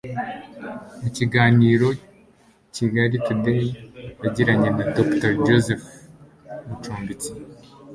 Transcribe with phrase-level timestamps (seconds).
[1.01, 1.87] Mu kiganiro
[2.75, 3.63] Kigali Today
[4.23, 5.31] yagiranye na Dr.
[5.45, 5.85] Joseph
[6.67, 7.31] Mucumbitsi